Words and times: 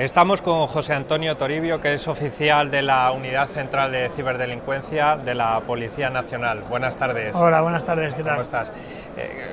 Estamos 0.00 0.40
con 0.40 0.66
José 0.66 0.94
Antonio 0.94 1.36
Toribio, 1.36 1.78
que 1.78 1.92
es 1.92 2.08
oficial 2.08 2.70
de 2.70 2.80
la 2.80 3.12
Unidad 3.12 3.48
Central 3.48 3.92
de 3.92 4.08
Ciberdelincuencia 4.16 5.18
de 5.18 5.34
la 5.34 5.60
Policía 5.60 6.08
Nacional. 6.08 6.62
Buenas 6.70 6.96
tardes. 6.96 7.34
Hola, 7.34 7.60
buenas 7.60 7.84
tardes, 7.84 8.14
¿qué 8.14 8.22
tal? 8.22 8.36
¿Cómo 8.36 8.42
estás? 8.44 8.72
Eh, 9.18 9.52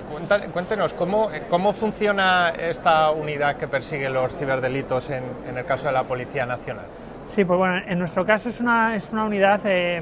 cuéntenos, 0.53 0.93
¿cómo, 0.93 1.29
¿cómo, 1.49 1.73
funciona 1.73 2.51
esta 2.51 3.11
unidad 3.11 3.57
que 3.57 3.67
persigue 3.67 4.09
los 4.09 4.33
ciberdelitos 4.37 5.09
en, 5.09 5.25
en, 5.49 5.57
el 5.57 5.65
caso 5.65 5.87
de 5.87 5.91
la 5.91 6.03
Policía 6.03 6.45
Nacional? 6.45 6.85
Sí, 7.27 7.43
pues 7.43 7.57
bueno, 7.59 7.79
en 7.85 7.99
nuestro 7.99 8.25
caso 8.25 8.47
es 8.47 8.61
una, 8.61 8.95
es 8.95 9.09
una 9.11 9.25
unidad 9.25 9.59
eh, 9.65 10.01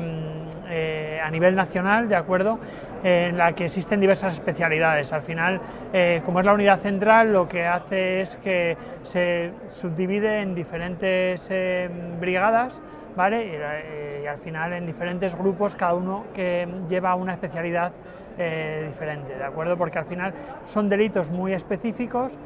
eh, 0.69 1.19
a 1.23 1.31
nivel 1.31 1.55
nacional, 1.55 2.07
¿de 2.07 2.17
acuerdo? 2.17 2.59
En 3.05 3.37
la 3.37 3.53
que 3.53 3.65
existen 3.65 3.99
diversas 3.99 4.33
especialidades. 4.33 5.13
Al 5.13 5.21
final, 5.21 5.61
eh, 5.93 6.23
como 6.25 6.39
es 6.39 6.45
la 6.45 6.53
unidad 6.53 6.79
central, 6.79 7.31
lo 7.31 7.47
que 7.47 7.63
hace 7.63 8.21
es 8.21 8.35
que 8.37 8.75
se 9.03 9.51
subdivide 9.69 10.41
en 10.41 10.55
diferentes 10.55 11.47
eh, 11.51 11.87
brigadas, 12.19 12.73
¿vale? 13.15 13.51
Eh, 13.53 14.21
y, 14.23 14.27
al 14.27 14.39
final 14.39 14.73
en 14.73 14.87
diferentes 14.87 15.37
grupos, 15.37 15.75
cada 15.75 15.93
uno 15.93 16.25
que 16.33 16.67
lleva 16.89 17.13
una 17.13 17.33
especialidad 17.33 17.91
diferente, 18.37 19.33
¿de 19.37 19.43
acuerdo? 19.45 19.77
Porque 19.77 19.97
al 19.97 20.05
final 20.05 20.33
son 20.65 20.89
delitos 20.89 21.29
muy 21.29 21.53
específicos, 21.53 22.37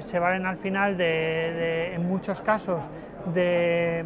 se 0.00 0.18
valen 0.18 0.44
al 0.44 0.58
final 0.58 0.98
de, 0.98 1.98
muchos 1.98 2.42
casos 2.42 2.82
de 3.32 4.04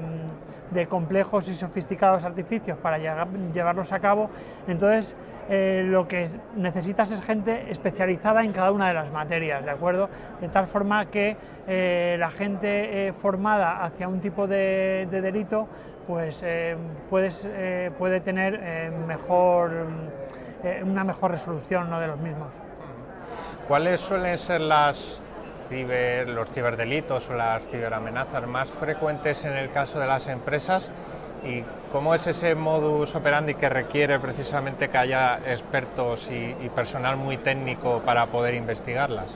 de 0.70 0.86
complejos 0.86 1.48
y 1.48 1.54
sofisticados 1.54 2.24
artificios 2.24 2.78
para 2.78 2.98
llevarlos 2.98 3.92
a 3.92 4.00
cabo. 4.00 4.30
Entonces, 4.66 5.16
eh, 5.50 5.82
lo 5.86 6.06
que 6.06 6.28
necesitas 6.56 7.10
es 7.10 7.22
gente 7.22 7.70
especializada 7.70 8.44
en 8.44 8.52
cada 8.52 8.70
una 8.70 8.88
de 8.88 8.94
las 8.94 9.10
materias, 9.10 9.64
¿de 9.64 9.70
acuerdo? 9.70 10.10
De 10.42 10.48
tal 10.48 10.66
forma 10.66 11.06
que 11.06 11.36
eh, 11.66 12.16
la 12.18 12.30
gente 12.30 13.08
eh, 13.08 13.12
formada 13.14 13.82
hacia 13.82 14.08
un 14.08 14.20
tipo 14.20 14.46
de, 14.46 15.08
delito, 15.10 15.66
pues 16.06 16.42
puedes, 17.10 17.46
puede 17.98 18.20
tener 18.20 18.90
mejor, 19.06 19.70
una 20.82 21.04
mejor 21.04 21.32
resolución 21.32 21.90
¿no? 21.90 22.00
de 22.00 22.06
los 22.06 22.18
mismos. 22.18 22.48
¿Cuáles 23.68 24.00
suelen 24.00 24.38
ser 24.38 24.62
las 24.62 25.20
los 25.70 26.50
ciberdelitos 26.50 27.28
o 27.28 27.34
las 27.34 27.66
ciberamenazas 27.68 28.46
más 28.46 28.68
frecuentes 28.70 29.44
en 29.44 29.52
el 29.52 29.70
caso 29.70 29.98
de 29.98 30.06
las 30.06 30.26
empresas 30.28 30.90
y 31.44 31.62
cómo 31.92 32.14
es 32.14 32.26
ese 32.26 32.54
modus 32.54 33.14
operandi 33.14 33.54
que 33.54 33.68
requiere 33.68 34.18
precisamente 34.18 34.88
que 34.88 34.98
haya 34.98 35.38
expertos 35.46 36.28
y, 36.30 36.68
personal 36.70 37.16
muy 37.16 37.36
técnico 37.38 38.02
para 38.04 38.26
poder 38.26 38.54
investigarlas. 38.54 39.26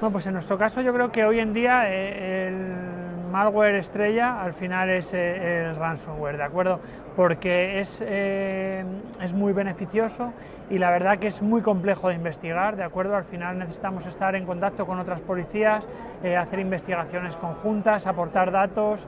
Bueno, 0.00 0.12
pues 0.12 0.26
en 0.26 0.34
nuestro 0.34 0.58
caso 0.58 0.80
yo 0.80 0.92
creo 0.92 1.10
que 1.10 1.24
hoy 1.24 1.40
en 1.40 1.52
día 1.52 1.88
eh, 1.88 2.48
el 2.48 3.03
malware 3.34 3.78
estrella 3.78 4.40
al 4.40 4.54
final 4.54 4.88
es 4.90 5.12
eh, 5.12 5.66
el 5.66 5.74
ransomware, 5.74 6.36
¿de 6.36 6.44
acuerdo? 6.44 6.78
Porque 7.16 7.80
es, 7.80 8.00
eh, 8.00 8.84
es 9.20 9.32
muy 9.32 9.52
beneficioso 9.52 10.32
y 10.70 10.78
la 10.78 10.92
verdad 10.92 11.18
que 11.18 11.26
es 11.26 11.42
muy 11.42 11.60
complejo 11.60 12.10
de 12.10 12.14
investigar, 12.14 12.76
¿de 12.76 12.84
acuerdo? 12.84 13.16
Al 13.16 13.24
final 13.24 13.58
necesitamos 13.58 14.06
estar 14.06 14.36
en 14.36 14.46
contacto 14.46 14.86
con 14.86 15.00
otras 15.00 15.20
policías, 15.20 15.84
eh, 16.22 16.36
hacer 16.36 16.60
investigaciones 16.60 17.34
conjuntas, 17.34 18.06
aportar 18.06 18.52
datos, 18.52 19.06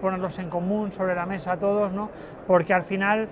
ponerlos 0.00 0.38
en 0.38 0.48
común 0.48 0.90
sobre 0.92 1.14
la 1.14 1.26
mesa 1.26 1.52
a 1.52 1.56
todos, 1.58 1.92
¿no? 1.92 2.08
Porque 2.46 2.72
al 2.72 2.84
final 2.84 3.28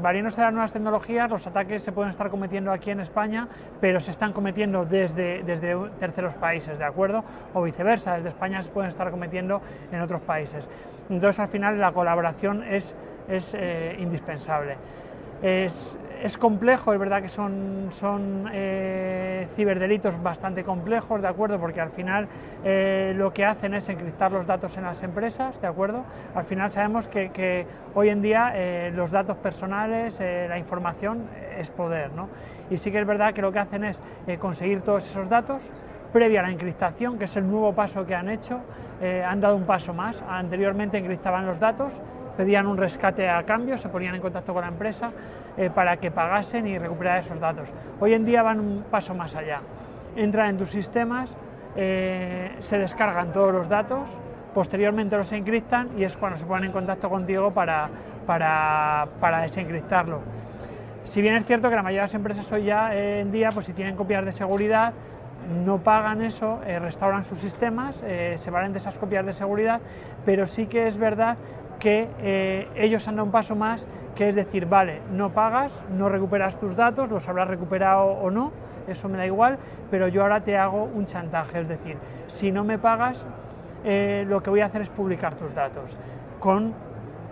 valiéndose 0.00 0.36
de 0.40 0.44
las 0.44 0.52
nuevas 0.52 0.72
tecnologías, 0.72 1.28
los 1.28 1.46
ataques 1.46 1.82
se 1.82 1.92
pueden 1.92 2.10
estar 2.10 2.30
cometiendo 2.30 2.72
aquí 2.72 2.90
en 2.90 3.00
España, 3.00 3.48
pero 3.80 4.00
se 4.00 4.10
están 4.10 4.32
cometiendo 4.32 4.84
desde, 4.84 5.42
desde 5.42 5.76
terceros 5.98 6.34
países, 6.34 6.78
¿de 6.78 6.84
acuerdo? 6.84 7.24
O 7.54 7.62
viceversa, 7.62 8.16
desde 8.16 8.28
España 8.28 8.62
se 8.62 8.70
pueden 8.70 8.88
estar 8.88 9.10
cometiendo 9.10 9.60
en 9.90 10.00
otros 10.00 10.22
países. 10.22 10.66
Entonces, 11.10 11.40
al 11.40 11.48
final, 11.48 11.78
la 11.78 11.92
colaboración 11.92 12.62
es, 12.62 12.96
es 13.28 13.54
eh, 13.54 13.96
indispensable. 13.98 14.76
Es 16.22 16.38
complejo, 16.38 16.92
es 16.92 17.00
verdad 17.00 17.20
que 17.20 17.28
son, 17.28 17.88
son 17.90 18.48
eh, 18.52 19.48
ciberdelitos 19.56 20.22
bastante 20.22 20.62
complejos, 20.62 21.20
¿de 21.20 21.26
acuerdo? 21.26 21.58
Porque 21.58 21.80
al 21.80 21.90
final 21.90 22.28
eh, 22.64 23.12
lo 23.16 23.32
que 23.32 23.44
hacen 23.44 23.74
es 23.74 23.88
encriptar 23.88 24.30
los 24.30 24.46
datos 24.46 24.76
en 24.76 24.84
las 24.84 25.02
empresas, 25.02 25.60
¿de 25.60 25.66
acuerdo? 25.66 26.04
Al 26.36 26.44
final 26.44 26.70
sabemos 26.70 27.08
que, 27.08 27.66
hoy 27.94 28.08
en 28.08 28.22
día 28.22 28.52
eh, 28.54 28.92
los 28.94 29.10
datos 29.10 29.36
personales, 29.38 30.20
la 30.20 30.58
información 30.58 31.26
es 31.58 31.70
poder, 31.70 32.12
¿no? 32.12 32.28
Y 32.70 32.78
sí 32.78 32.92
que 32.92 33.00
es 33.00 33.06
verdad 33.06 33.34
que 33.34 33.42
lo 33.42 33.50
que 33.50 33.58
hacen 33.58 33.82
es 33.84 34.00
conseguir 34.38 34.82
todos 34.82 35.04
esos 35.04 35.28
datos 35.28 35.60
previa 36.12 36.40
a 36.40 36.42
la 36.44 36.50
encriptación, 36.50 37.18
que 37.18 37.24
es 37.24 37.36
el 37.36 37.50
nuevo 37.50 37.74
paso 37.74 38.06
que 38.06 38.14
han 38.14 38.28
hecho, 38.28 38.60
han 39.26 39.40
dado 39.40 39.56
un 39.56 39.64
paso 39.64 39.92
más. 39.92 40.22
Anteriormente 40.28 40.96
encriptaban 40.96 41.46
los 41.46 41.58
datos, 41.58 41.92
pedían 42.36 42.66
un 42.66 42.76
rescate 42.76 43.28
a 43.28 43.42
cambio, 43.42 43.76
se 43.76 43.88
ponían 43.88 44.14
en 44.14 44.20
contacto 44.20 44.54
con 44.54 44.62
la 44.62 44.68
empresa 44.68 45.10
eh, 45.58 45.68
para 45.68 45.98
que 45.98 46.10
pagasen 46.10 46.66
y 46.66 46.78
recuperar 46.78 47.18
esos 47.18 47.38
datos. 47.38 47.68
Hoy 48.00 48.14
en 48.14 48.24
día 48.24 48.42
van 48.42 48.58
un 48.58 48.84
paso 48.90 49.14
más 49.14 49.34
allá. 49.34 49.60
Entran 50.16 50.48
en 50.48 50.56
tus 50.56 50.70
sistemas, 50.70 51.36
eh, 51.76 52.52
se 52.60 52.78
descargan 52.78 53.32
todos 53.32 53.52
los 53.52 53.68
datos, 53.68 54.08
posteriormente 54.54 55.14
los 55.14 55.30
encriptan 55.32 55.90
y 55.98 56.04
es 56.04 56.16
cuando 56.16 56.38
se 56.38 56.46
ponen 56.46 56.64
en 56.64 56.72
contacto 56.72 57.10
contigo 57.10 57.50
para, 57.50 57.90
para, 58.26 59.08
para 59.20 59.42
desencriptarlo. 59.42 60.20
Si 61.04 61.20
bien 61.20 61.34
es 61.34 61.44
cierto 61.44 61.68
que 61.68 61.76
la 61.76 61.82
mayoría 61.82 62.02
de 62.02 62.06
las 62.06 62.14
empresas 62.14 62.50
hoy 62.50 62.64
ya 62.64 62.94
eh, 62.94 63.20
en 63.20 63.30
día, 63.30 63.50
pues 63.52 63.66
si 63.66 63.74
tienen 63.74 63.94
copias 63.94 64.24
de 64.24 64.32
seguridad, 64.32 64.94
no 65.66 65.78
pagan 65.78 66.22
eso, 66.22 66.60
restauran 66.64 67.24
sus 67.24 67.38
sistemas, 67.38 67.96
se 67.96 68.50
valen 68.52 68.72
de 68.72 68.78
esas 68.78 68.96
copias 68.96 69.26
de 69.26 69.32
seguridad, 69.32 69.80
pero 70.24 70.46
sí 70.46 70.66
que 70.66 70.86
es 70.86 70.96
verdad 70.96 71.36
que 71.82 72.08
eh, 72.20 72.68
ellos 72.76 73.08
han 73.08 73.16
dado 73.16 73.26
un 73.26 73.32
paso 73.32 73.56
más, 73.56 73.84
que 74.14 74.28
es 74.28 74.36
decir, 74.36 74.66
vale, 74.66 75.00
no 75.10 75.30
pagas, 75.30 75.72
no 75.90 76.08
recuperas 76.08 76.60
tus 76.60 76.76
datos, 76.76 77.10
los 77.10 77.28
habrás 77.28 77.48
recuperado 77.48 78.04
o 78.06 78.30
no, 78.30 78.52
eso 78.86 79.08
me 79.08 79.18
da 79.18 79.26
igual, 79.26 79.58
pero 79.90 80.06
yo 80.06 80.22
ahora 80.22 80.42
te 80.42 80.56
hago 80.56 80.84
un 80.84 81.06
chantaje, 81.06 81.60
es 81.60 81.68
decir, 81.68 81.96
si 82.28 82.52
no 82.52 82.62
me 82.62 82.78
pagas, 82.78 83.26
eh, 83.82 84.24
lo 84.28 84.44
que 84.44 84.50
voy 84.50 84.60
a 84.60 84.66
hacer 84.66 84.82
es 84.82 84.90
publicar 84.90 85.34
tus 85.34 85.52
datos 85.56 85.96
con 86.38 86.72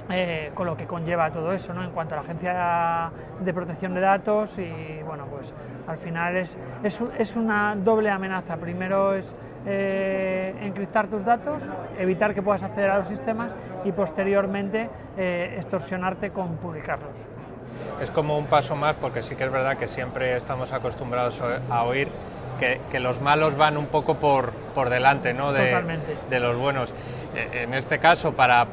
eh, 0.08 0.50
con 0.54 0.66
lo 0.66 0.76
que 0.76 0.86
conlleva 0.86 1.30
todo 1.30 1.52
eso, 1.52 1.72
¿no? 1.72 1.84
En 1.84 1.90
cuanto 1.90 2.14
a 2.14 2.18
la 2.18 2.22
Agencia 2.22 3.10
de 3.40 3.54
Protección 3.54 3.94
de 3.94 4.00
Datos 4.00 4.58
y, 4.58 5.02
bueno, 5.04 5.26
pues 5.26 5.52
al 5.86 5.98
final 5.98 6.36
es, 6.36 6.56
es, 6.82 7.36
una 7.36 7.76
doble 7.76 8.10
amenaza. 8.10 8.56
Primero 8.56 9.14
es 9.14 9.34
eh, 9.66 10.54
encriptar 10.62 11.08
tus 11.08 11.24
datos, 11.24 11.62
evitar 11.98 12.34
que 12.34 12.42
puedas 12.42 12.62
acceder 12.62 12.90
a 12.90 12.98
los 12.98 13.08
sistemas 13.08 13.52
y 13.84 13.92
posteriormente 13.92 14.88
eh, 15.16 15.54
extorsionarte 15.56 16.30
con 16.30 16.56
publicarlos. 16.56 17.16
Es 18.00 18.10
como 18.10 18.36
un 18.36 18.46
paso 18.46 18.76
más 18.76 18.96
porque 18.96 19.22
sí 19.22 19.36
que 19.36 19.44
es 19.44 19.52
verdad 19.52 19.76
que 19.76 19.88
siempre 19.88 20.36
estamos 20.36 20.72
acostumbrados 20.72 21.40
a 21.70 21.84
oír 21.84 22.08
que, 22.58 23.00
los 23.00 23.20
malos 23.20 23.56
van 23.56 23.76
un 23.78 23.86
poco 23.86 24.16
por, 24.16 24.50
por 24.74 24.90
delante 24.90 25.32
¿no? 25.32 25.52
de, 25.52 25.82
de 26.28 26.40
los 26.40 26.56
buenos. 26.56 26.92
En 27.34 27.72
este 27.72 27.98
caso, 27.98 28.32
para 28.32 28.66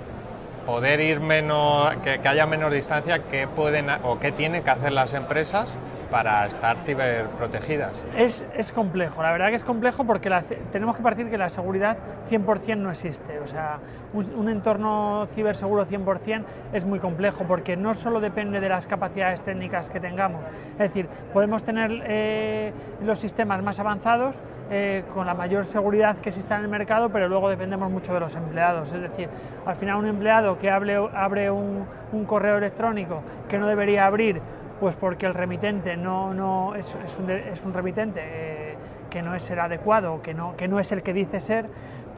poder 0.67 1.00
ir 1.00 1.22
menos, 1.22 1.95
que, 2.03 2.19
haya 2.28 2.45
menos 2.45 2.73
distancia, 2.73 3.19
¿qué 3.31 3.47
pueden 3.47 3.88
o 4.03 4.19
qué 4.19 4.33
tienen 4.33 4.63
que 4.63 4.69
hacer 4.69 4.91
las 4.91 5.13
empresas 5.13 5.69
para 6.09 6.45
estar 6.45 6.78
ciberprotegidas? 6.78 7.94
Es, 8.16 8.45
es 8.56 8.72
complejo, 8.72 9.22
la 9.22 9.31
verdad 9.31 9.50
que 9.50 9.56
es 9.56 9.63
complejo 9.63 10.06
porque 10.06 10.29
tenemos 10.72 10.95
que 10.95 11.03
partir 11.03 11.29
que 11.29 11.38
la 11.38 11.50
seguridad 11.50 11.97
100% 12.29 12.78
no 12.78 12.91
existe. 12.91 13.40
O 13.40 13.47
sea, 13.47 13.79
un, 14.13 14.50
entorno 14.50 15.28
ciberseguro 15.35 15.85
100% 15.85 16.44
es 16.73 16.85
muy 16.85 17.00
complejo 17.00 17.44
porque 17.47 17.75
no 17.75 17.94
solo 17.94 18.19
depende 18.19 18.59
de 18.59 18.69
las 18.69 18.88
capacidades 18.88 19.41
técnicas 19.41 19.90
que 19.90 20.00
tengamos. 20.00 20.41
Es 20.73 20.78
decir, 20.78 21.08
podemos 21.34 21.64
tener 21.64 22.03
eh, 22.05 22.73
los 23.03 23.20
sistemas 23.20 23.61
más 23.64 23.79
avanzados 23.79 24.40
eh, 24.70 25.03
con 25.14 25.26
la 25.26 25.34
mayor 25.34 25.66
seguridad 25.66 26.17
que 26.17 26.29
exista 26.29 26.58
en 26.58 26.64
el 26.64 26.70
mercado, 26.70 27.09
pero 27.09 27.28
luego 27.29 27.49
dependemos 27.49 27.90
mucho 27.90 28.14
de 28.14 28.20
los 28.20 28.35
empleados. 28.35 28.93
Es 28.93 29.02
decir, 29.02 29.29
al 29.66 29.76
final 29.76 29.97
un 29.97 30.08
empleado 30.08 30.58
que 30.58 30.70
abre, 30.70 30.96
abre 31.14 31.49
un 31.52 31.85
correo 32.26 32.58
electrónico 32.58 33.22
que 33.47 33.58
no 33.58 33.67
debería 33.67 34.05
abrir 34.05 34.41
pues 34.79 34.96
porque 34.96 35.26
el 35.26 35.34
remitente 35.34 35.97
no, 35.97 36.34
no 36.34 36.76
es, 36.76 36.96
es, 37.06 37.66
un, 37.66 37.74
remitente 37.74 38.22
eh, 38.24 38.76
que 39.09 39.22
no 39.22 39.35
es 39.35 39.50
el 39.50 39.59
adecuado, 39.59 40.22
que 40.22 40.34
no, 40.34 40.56
que 40.56 40.68
no 40.68 40.79
es 40.79 40.91
el 40.91 41.03
que 41.03 41.14
dice 41.14 41.40
ser, 41.40 41.68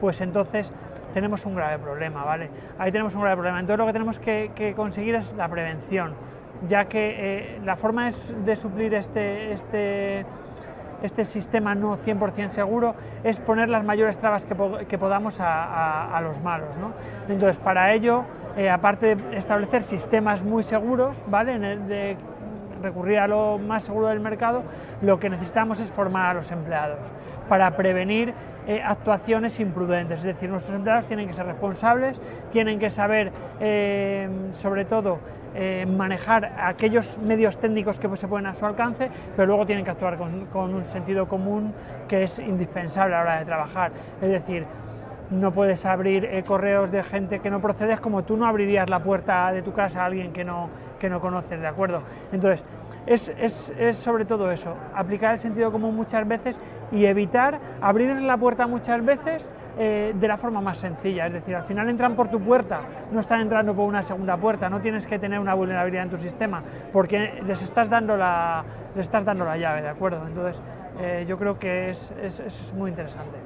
pues 0.00 0.20
entonces 0.20 0.72
tenemos 1.14 1.44
un 1.46 1.54
grave 1.54 1.78
problema, 1.78 2.24
¿vale? 2.24 2.50
Ahí 2.78 2.92
tenemos 2.92 3.14
un 3.14 3.22
grave 3.22 3.36
problema. 3.36 3.60
Entonces 3.60 3.78
lo 3.78 3.86
que 3.86 3.92
tenemos 3.92 4.18
que, 4.18 4.74
conseguir 4.76 5.16
es 5.16 5.32
la 5.34 5.48
prevención, 5.48 6.14
ya 6.68 6.84
que 6.86 7.14
eh, 7.18 7.60
la 7.64 7.76
forma 7.76 8.10
de 8.44 8.56
suplir 8.56 8.94
este, 8.94 9.52
este, 9.52 10.26
este 11.02 11.24
sistema 11.24 11.74
no 11.74 11.98
100% 11.98 12.50
seguro 12.50 12.94
es 13.24 13.38
poner 13.38 13.68
las 13.68 13.84
mayores 13.84 14.18
trabas 14.18 14.46
que, 14.46 14.98
podamos 14.98 15.40
a, 15.40 16.16
a, 16.16 16.20
los 16.20 16.42
malos, 16.42 16.76
¿no? 16.76 16.92
Entonces 17.32 17.56
para 17.56 17.92
ello, 17.92 18.24
eh, 18.56 18.68
aparte 18.68 19.16
de 19.16 19.36
establecer 19.36 19.82
sistemas 19.82 20.42
muy 20.42 20.62
seguros, 20.62 21.16
¿vale? 21.28 21.58
de, 21.58 22.16
recurrir 22.82 23.18
a 23.18 23.28
lo 23.28 23.58
más 23.58 23.84
seguro 23.84 24.08
del 24.08 24.20
mercado, 24.20 24.62
lo 25.02 25.18
que 25.18 25.30
necesitamos 25.30 25.80
es 25.80 25.88
formar 25.90 26.30
a 26.30 26.34
los 26.34 26.50
empleados 26.50 27.00
para 27.48 27.76
prevenir 27.76 28.32
eh, 28.68 28.80
actuaciones 28.84 29.58
imprudentes. 29.58 30.20
Es 30.20 30.24
decir, 30.24 30.48
nuestros 30.48 30.76
empleados 30.76 31.06
tienen 31.06 31.26
que 31.26 31.32
ser 31.32 31.46
responsables, 31.46 32.20
tienen 32.52 32.78
que 32.78 32.90
saber, 32.90 33.32
eh, 33.58 34.28
sobre 34.52 34.84
todo, 34.84 35.18
eh, 35.56 35.84
manejar 35.84 36.52
aquellos 36.60 37.18
medios 37.18 37.58
técnicos 37.58 37.98
que 37.98 38.14
se 38.16 38.28
ponen 38.28 38.46
a 38.46 38.54
su 38.54 38.64
alcance, 38.64 39.10
pero 39.34 39.46
luego 39.46 39.66
tienen 39.66 39.84
que 39.84 39.90
actuar 39.90 40.16
con, 40.16 40.74
un 40.74 40.84
sentido 40.84 41.26
común 41.26 41.74
que 42.06 42.22
es 42.22 42.38
indispensable 42.38 43.16
a 43.16 43.18
la 43.18 43.22
hora 43.24 43.38
de 43.40 43.44
trabajar. 43.46 43.90
Es 44.22 44.28
decir, 44.28 44.64
no 45.30 45.50
puedes 45.50 45.84
abrir 45.84 46.44
correos 46.44 46.92
de 46.92 47.02
gente 47.02 47.40
que 47.40 47.50
no 47.50 47.60
procedes 47.60 47.98
como 48.00 48.22
tú 48.22 48.36
no 48.36 48.46
abrirías 48.46 48.88
la 48.88 49.00
puerta 49.00 49.50
de 49.52 49.62
tu 49.62 49.72
casa 49.72 50.02
a 50.02 50.06
alguien 50.06 50.32
que 50.32 50.44
no, 50.44 50.70
que 51.00 51.10
no 51.10 51.20
conoces, 51.20 51.60
¿de 51.60 51.66
acuerdo? 51.66 52.02
Entonces, 52.30 52.62
es, 53.06 53.96
sobre 53.96 54.24
todo 54.24 54.52
eso, 54.52 54.74
aplicar 54.94 55.32
el 55.32 55.38
sentido 55.38 55.72
común 55.72 55.96
muchas 55.96 56.26
veces 56.28 56.60
y 56.92 57.06
evitar 57.06 57.58
abrir 57.80 58.20
la 58.20 58.36
puerta 58.36 58.66
muchas 58.66 59.04
veces 59.04 59.50
eh, 59.78 60.12
de 60.14 60.28
la 60.28 60.36
forma 60.36 60.60
más 60.60 60.78
sencilla. 60.78 61.26
Es 61.26 61.32
decir, 61.32 61.56
al 61.56 61.64
final 61.64 61.88
entran 61.88 62.14
por 62.14 62.28
tu 62.28 62.40
puerta, 62.40 62.82
no 63.10 63.20
están 63.20 63.40
entrando 63.40 63.74
por 63.74 63.88
una 63.88 64.02
segunda 64.02 64.36
puerta, 64.36 64.68
no 64.68 64.80
tienes 64.80 65.06
que 65.06 65.18
tener 65.18 65.40
una 65.40 65.54
vulnerabilidad 65.54 66.04
en 66.04 66.10
tu 66.10 66.18
sistema 66.18 66.62
porque 66.92 67.42
les 67.46 67.62
estás 67.62 67.88
dando 67.88 68.16
la, 68.16 68.64
les 68.94 69.06
estás 69.06 69.24
dando 69.24 69.44
la 69.44 69.56
llave, 69.56 69.82
¿de 69.82 69.88
acuerdo? 69.88 70.26
Entonces, 70.26 70.62
eh, 71.00 71.24
yo 71.26 71.38
creo 71.38 71.58
que 71.58 71.90
es, 71.90 72.12
es, 72.22 72.74
muy 72.76 72.90
interesante. 72.90 73.38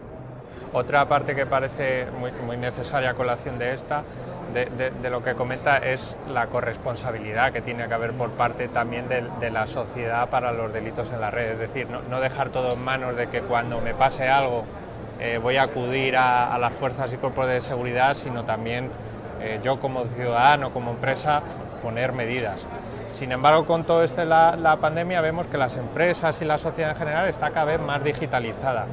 Otra 0.75 1.07
parte 1.07 1.35
que 1.35 1.47
parece 1.47 2.07
muy, 2.19 2.31
muy 2.33 2.57
necesaria 2.57 3.11
a 3.11 3.15
colación 3.15 3.59
de 3.59 3.73
esta 3.73 4.03
de, 4.55 5.11
lo 5.11 5.23
que 5.23 5.35
comenta 5.35 5.79
es 5.79 6.17
la 6.33 6.47
corresponsabilidad 6.47 7.53
que 7.53 7.61
tiene 7.61 7.89
que 7.89 7.95
haber 7.95 8.13
por 8.13 8.31
parte 8.31 8.69
también 8.69 9.09
de, 9.09 9.51
la 9.51 9.67
sociedad 9.67 10.29
para 10.29 10.53
los 10.53 10.73
delitos 10.73 11.11
en 11.13 11.21
la 11.21 11.31
red. 11.31 11.53
Es 11.53 11.59
decir, 11.59 11.89
no, 11.89 12.21
dejar 12.21 12.51
todo 12.51 12.73
en 12.75 12.83
manos 12.83 13.17
de 13.17 13.29
que 13.29 13.41
cuando 13.41 13.81
me 13.81 13.95
pase 13.95 14.29
algo 14.29 14.65
eh, 15.21 15.39
voy 15.43 15.57
a 15.57 15.65
acudir 15.65 16.17
a, 16.17 16.57
las 16.59 16.73
fuerzas 16.73 17.13
y 17.13 17.17
cuerpos 17.17 17.47
de 17.47 17.61
seguridad, 17.61 18.15
sino 18.15 18.45
también 18.45 18.91
eh, 19.41 19.61
yo 19.63 19.81
como 19.81 20.05
ciudadano, 20.07 20.71
como 20.71 20.91
empresa, 20.93 21.43
poner 21.83 22.13
medidas. 22.13 22.61
Sin 23.15 23.31
embargo, 23.31 23.65
con 23.65 23.85
todo 23.85 24.03
esto 24.03 24.21
de 24.21 24.27
la, 24.27 24.79
pandemia 24.81 25.21
vemos 25.21 25.47
que 25.47 25.57
las 25.57 25.77
empresas 25.77 26.41
y 26.43 26.45
la 26.45 26.59
sociedad 26.59 26.91
en 26.91 26.97
general 26.97 27.29
está 27.29 27.51
cada 27.51 27.67
vez 27.67 27.81
más 27.81 28.03
digitalizada. 28.03 28.87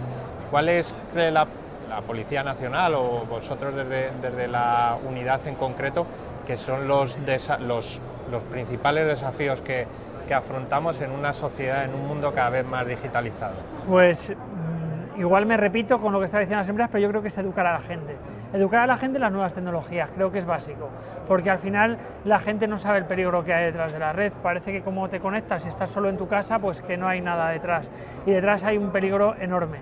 ¿Cuál 0.52 0.70
es 0.70 0.94
la 1.16 1.48
la 1.92 2.02
Policía 2.02 2.42
Nacional 2.42 2.96
o 2.96 3.26
vosotros 3.30 3.76
desde, 3.76 4.48
la 4.48 4.98
unidad 5.08 5.46
en 5.46 5.56
concreto, 5.56 6.08
que 6.48 6.56
son 6.56 6.88
los, 6.88 7.18
los, 7.60 8.02
los 8.32 8.44
principales 8.44 9.08
desafíos 9.08 9.60
que, 9.62 9.86
que, 10.26 10.34
afrontamos 10.34 11.02
en 11.02 11.12
una 11.12 11.34
sociedad, 11.34 11.84
en 11.84 11.94
un 11.94 12.08
mundo 12.08 12.32
cada 12.34 12.50
vez 12.50 12.66
más 12.66 12.88
digitalizado? 12.88 13.56
Pues 13.88 14.30
mm, 14.30 15.20
igual 15.20 15.46
me 15.46 15.58
repito 15.58 16.00
con 16.00 16.14
lo 16.14 16.20
que 16.20 16.26
está 16.26 16.40
diciendo 16.40 16.60
las 16.60 16.70
empresas, 16.70 16.92
pero 16.92 17.02
yo 17.02 17.10
creo 17.10 17.22
que 17.22 17.28
es 17.28 17.38
educar 17.38 17.68
a 17.68 17.74
la 17.74 17.82
gente. 17.82 18.16
Educar 18.54 18.82
a 18.82 18.88
la 18.88 18.98
gente 18.98 19.18
en 19.18 19.22
las 19.22 19.32
nuevas 19.32 19.54
tecnologías, 19.54 20.10
creo 20.16 20.32
que 20.32 20.40
es 20.40 20.46
básico, 20.46 20.90
porque 21.28 21.50
al 21.50 21.60
final 21.60 21.98
la 22.26 22.40
gente 22.40 22.68
no 22.68 22.78
sabe 22.78 23.00
el 23.00 23.06
peligro 23.06 23.44
que 23.44 23.54
hay 23.54 23.66
detrás 23.66 23.92
de 23.92 24.00
la 24.00 24.14
red, 24.14 24.32
parece 24.44 24.72
que 24.72 24.82
como 24.82 25.10
te 25.10 25.20
conectas 25.20 25.66
y 25.66 25.70
estás 25.70 25.90
solo 25.90 26.10
en 26.10 26.18
tu 26.18 26.28
casa, 26.28 26.60
pues 26.60 26.82
que 26.82 26.98
no 26.98 27.08
hay 27.08 27.22
nada 27.22 27.50
detrás, 27.50 27.90
y 28.26 28.32
detrás 28.32 28.64
hay 28.64 28.78
un 28.78 28.92
peligro 28.92 29.36
enorme. 29.40 29.78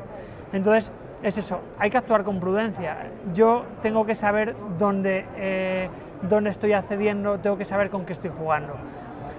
Entonces, 0.54 0.92
es 1.24 1.38
eso, 1.38 1.60
hay 1.78 1.90
que 1.90 1.98
actuar 1.98 2.24
con 2.24 2.40
prudencia. 2.40 2.98
Yo 3.34 3.66
tengo 3.82 4.06
que 4.06 4.16
saber 4.16 4.56
dónde, 4.78 5.26
eh, 5.36 5.90
dónde 6.22 6.50
estoy 6.50 6.74
accediendo, 6.74 7.40
tengo 7.40 7.58
que 7.58 7.66
saber 7.66 7.90
con 7.90 8.06
qué 8.06 8.14
estoy 8.14 8.32
jugando. 8.38 8.74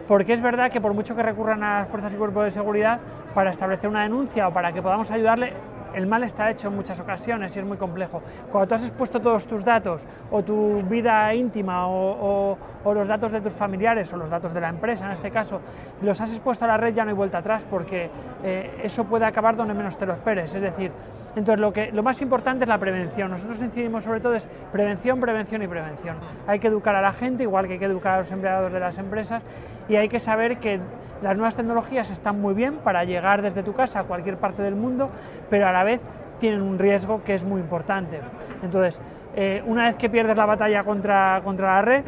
Porque 0.06 0.32
es 0.32 0.40
verdad 0.40 0.70
que 0.70 0.80
por 0.80 0.92
mucho 0.92 1.14
que 1.14 1.22
recurran 1.22 1.62
a 1.62 1.86
fuerzas 1.86 2.12
y 2.12 2.16
cuerpos 2.16 2.44
de 2.44 2.50
seguridad 2.50 3.00
para 3.34 3.50
establecer 3.50 3.88
una 3.88 4.02
denuncia 4.02 4.48
o 4.48 4.52
para 4.52 4.72
que 4.72 4.82
podamos 4.82 5.10
ayudarle, 5.10 5.52
el 5.94 6.06
mal 6.06 6.22
está 6.22 6.50
hecho 6.50 6.68
en 6.68 6.76
muchas 6.76 7.00
ocasiones 7.00 7.54
y 7.56 7.58
es 7.58 7.64
muy 7.64 7.76
complejo. 7.76 8.22
Cuando 8.50 8.68
tú 8.68 8.74
has 8.74 8.84
expuesto 8.84 9.20
todos 9.20 9.46
tus 9.46 9.64
datos 9.64 10.02
o 10.30 10.42
tu 10.42 10.82
vida 10.82 11.32
íntima 11.34 11.88
o, 11.88 12.56
los 12.84 13.08
datos 13.08 13.32
de 13.32 13.40
tus 13.40 13.52
familiares 13.52 14.12
o 14.12 14.16
los 14.16 14.30
datos 14.30 14.52
de 14.52 14.60
la 14.60 14.68
empresa, 14.68 15.06
en 15.06 15.12
este 15.12 15.30
caso, 15.30 15.60
los 16.02 16.20
has 16.20 16.30
expuesto 16.30 16.64
a 16.64 16.68
la 16.68 16.76
red 16.76 16.94
ya 16.94 17.04
no 17.04 17.10
hay 17.10 17.16
vuelta 17.16 17.38
atrás 17.38 17.64
porque 17.68 18.10
eh, 18.42 18.80
eso 18.82 19.04
puede 19.04 19.24
acabar 19.24 19.56
donde 19.56 19.74
menos 19.74 19.96
te 19.96 20.06
lo 20.06 20.12
esperes. 20.12 20.54
Es 20.54 20.62
decir, 20.62 20.92
entonces 21.36 21.60
lo, 21.60 21.72
que, 21.72 21.92
lo 21.92 22.02
más 22.02 22.20
importante 22.22 22.64
es 22.64 22.68
la 22.68 22.78
prevención. 22.78 23.30
Nosotros 23.30 23.62
incidimos 23.62 24.04
sobre 24.04 24.20
todo 24.20 24.34
es 24.34 24.48
prevención, 24.72 25.20
prevención 25.20 25.62
y 25.62 25.68
prevención. 25.68 26.16
Hay 26.46 26.58
que 26.58 26.68
educar 26.68 26.96
a 26.96 27.02
la 27.02 27.12
gente, 27.12 27.44
igual 27.44 27.66
que 27.66 27.74
hay 27.74 27.78
que 27.78 27.84
educar 27.84 28.14
a 28.14 28.18
los 28.20 28.32
empleados 28.32 28.72
de 28.72 28.80
las 28.80 28.98
empresas 28.98 29.42
y 29.88 29.96
hay 29.96 30.08
que 30.08 30.20
saber 30.20 30.58
que 30.58 30.80
las 31.22 31.36
nuevas 31.36 31.54
tecnologías 31.54 32.10
están 32.10 32.40
muy 32.40 32.54
bien 32.54 32.76
para 32.78 33.04
llegar 33.04 33.42
desde 33.42 33.62
tu 33.62 33.74
casa 33.74 34.00
a 34.00 34.04
cualquier 34.04 34.38
parte 34.38 34.62
del 34.62 34.74
mundo, 34.74 35.10
pero 35.48 35.68
a 35.68 35.72
la 35.72 35.84
vez 35.84 36.00
tienen 36.40 36.62
un 36.62 36.78
riesgo 36.78 37.22
que 37.22 37.34
es 37.34 37.44
muy 37.44 37.60
importante. 37.60 38.20
Entonces, 38.62 39.00
eh, 39.36 39.62
una 39.66 39.84
vez 39.84 39.96
que 39.96 40.08
pierdes 40.08 40.36
la 40.36 40.46
batalla 40.46 40.82
contra, 40.82 41.40
contra 41.44 41.76
la 41.76 41.82
red, 41.82 42.04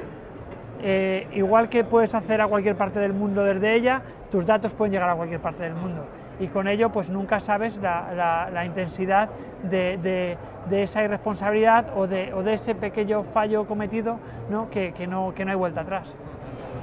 eh, 0.82 1.28
igual 1.32 1.68
que 1.68 1.84
puedes 1.84 2.14
hacer 2.14 2.40
a 2.40 2.48
cualquier 2.48 2.74
parte 2.74 2.98
del 2.98 3.12
mundo 3.12 3.44
desde 3.44 3.74
ella, 3.74 4.02
tus 4.30 4.46
datos 4.46 4.72
pueden 4.72 4.92
llegar 4.92 5.10
a 5.10 5.14
cualquier 5.14 5.40
parte 5.40 5.62
del 5.62 5.74
mundo. 5.74 6.06
Y 6.40 6.48
con 6.48 6.68
ello, 6.68 6.90
pues 6.90 7.08
nunca 7.10 7.40
sabes 7.40 7.76
la, 7.78 8.62
intensidad 8.64 9.28
de, 9.62 10.36
esa 10.70 11.02
irresponsabilidad 11.02 11.86
o 11.96 12.06
de, 12.06 12.32
ese 12.52 12.74
pequeño 12.74 13.24
fallo 13.24 13.66
cometido 13.66 14.18
¿no? 14.50 14.70
Que, 14.70 14.92
no, 15.06 15.32
que 15.34 15.44
no 15.44 15.50
hay 15.50 15.56
vuelta 15.56 15.82
atrás. 15.82 16.08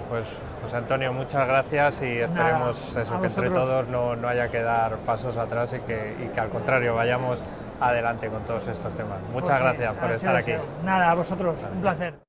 Pues 0.10 0.26
José 0.64 0.78
Antonio, 0.78 1.14
muchas 1.14 1.48
gracias 1.48 2.02
y 2.02 2.20
esperemos 2.20 2.96
eso, 2.96 3.22
que 3.22 3.28
entre 3.28 3.50
todos 3.52 3.88
no, 3.90 4.16
haya 4.28 4.50
que 4.50 4.62
dar 4.62 4.98
pasos 4.98 5.38
atrás 5.38 5.74
y 5.74 5.80
que, 5.82 6.40
al 6.40 6.50
contrario 6.50 6.96
vayamos 6.96 7.44
adelante 7.80 8.28
con 8.28 8.44
todos 8.44 8.68
estos 8.68 8.94
temas. 8.96 9.20
Muchas 9.32 9.62
pues 9.62 9.62
gracias 9.62 9.96
por 9.96 10.12
estar 10.12 10.36
aquí. 10.36 10.54
Nada, 10.84 11.12
a 11.12 11.16
vosotros, 11.16 11.58
un 11.74 11.82
placer. 11.82 12.29